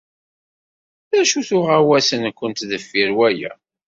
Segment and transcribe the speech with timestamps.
[1.11, 3.51] D acu-t uɣawas-nwent deffir waya?